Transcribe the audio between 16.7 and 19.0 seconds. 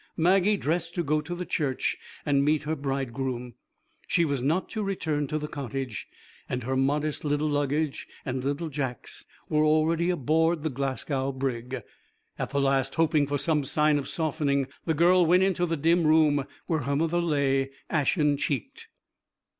her mother lay, ashen cheeked.